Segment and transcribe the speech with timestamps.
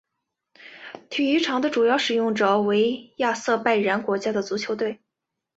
[1.11, 4.99] 体育场的主要使用者将为亚塞拜然国家足球队。